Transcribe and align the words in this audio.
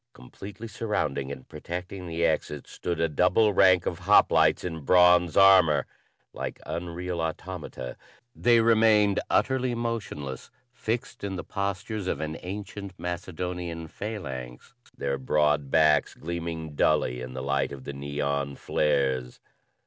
Completely 0.13 0.67
surrounding 0.67 1.31
and 1.31 1.47
protecting 1.47 2.07
the 2.07 2.25
exit 2.25 2.65
stood 2.65 2.99
a 2.99 3.07
double 3.07 3.53
rank 3.53 3.85
of 3.85 3.99
hoplites 3.99 4.63
in 4.63 4.79
bronze 4.81 5.37
armor. 5.37 5.85
Like 6.33 6.59
unreal 6.65 7.21
automata, 7.21 7.97
they 8.35 8.61
remained 8.61 9.19
utterly 9.29 9.75
motionless, 9.75 10.49
fixed 10.73 11.23
in 11.23 11.35
the 11.35 11.43
various 11.43 11.53
postures 11.53 12.07
of 12.07 12.19
an 12.19 12.35
ancient 12.41 12.97
Macedonian 12.99 13.87
phalanx, 13.87 14.73
their 14.97 15.19
broad 15.19 15.69
backs 15.69 16.15
gleaming 16.15 16.73
dully 16.73 17.21
in 17.21 17.35
the 17.35 17.43
light 17.43 17.71
of 17.71 17.83
the 17.83 17.93
neon 17.93 18.55
flares. 18.55 19.39